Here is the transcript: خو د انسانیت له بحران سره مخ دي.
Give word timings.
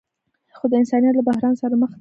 خو 0.57 0.65
د 0.71 0.73
انسانیت 0.81 1.13
له 1.17 1.23
بحران 1.27 1.53
سره 1.61 1.73
مخ 1.81 1.87
دي. 1.89 1.89